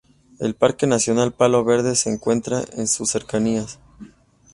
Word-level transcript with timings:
El 0.39 0.55
Parque 0.55 0.87
Nacional 0.87 1.31
Palo 1.31 1.63
Verde 1.63 1.93
se 1.95 2.09
encuentra 2.11 2.63
en 2.75 2.87
sus 2.87 3.11
cercanías. 3.11 3.77